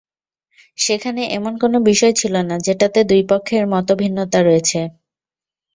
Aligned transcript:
সেখানে 0.77 1.21
এমন 1.37 1.53
কোনো 1.57 1.77
বিষয় 1.89 2.13
ছিল 2.21 2.33
না, 2.49 2.55
যেটাতে 2.65 2.99
দুই 3.09 3.21
পক্ষের 3.31 3.63
মতভিন্নতা 3.73 4.39
হয়েছে। 4.47 4.79